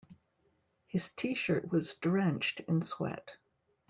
[0.87, 3.33] His t-shirt was drenched in sweat.